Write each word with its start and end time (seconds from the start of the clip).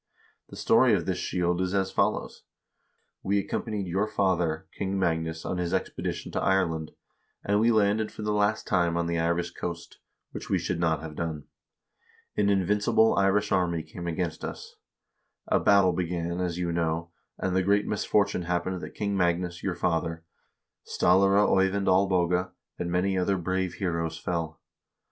The 0.49 0.55
story 0.55 0.95
of 0.95 1.05
this 1.05 1.19
shield 1.19 1.61
is 1.61 1.75
as 1.75 1.91
follows: 1.91 2.41
We 3.21 3.37
accompanied 3.37 3.85
your 3.85 4.07
father, 4.07 4.65
King 4.75 4.97
Magnus, 4.97 5.45
on 5.45 5.59
his 5.59 5.75
expedition 5.75 6.31
to 6.31 6.41
Ireland, 6.41 6.93
and 7.43 7.59
we 7.59 7.71
landed 7.71 8.11
for 8.11 8.23
the 8.23 8.31
last 8.33 8.65
time 8.65 8.97
on 8.97 9.05
the 9.05 9.19
Irish 9.19 9.51
coast, 9.51 9.99
which 10.31 10.49
we 10.49 10.57
should 10.57 10.79
not 10.79 11.01
have 11.01 11.13
done. 11.15 11.43
An 12.35 12.49
invincible 12.49 13.13
Irish 13.15 13.51
army 13.51 13.83
came 13.83 14.07
against 14.07 14.43
us; 14.43 14.75
a 15.45 15.59
battle 15.59 15.93
began, 15.93 16.39
as 16.39 16.57
you 16.57 16.71
know, 16.71 17.11
and 17.37 17.55
the 17.55 17.61
great 17.61 17.85
misfortune 17.85 18.41
happened 18.41 18.81
that 18.81 18.95
King 18.95 19.15
Magnus 19.15 19.61
your 19.61 19.75
father, 19.75 20.23
Stallare 20.83 21.37
Eyvind 21.47 21.85
Olboge, 21.87 22.49
and 22.79 22.91
many 22.91 23.19
other 23.19 23.37
brave 23.37 23.75
heroes 23.75 24.17
fell. 24.17 24.59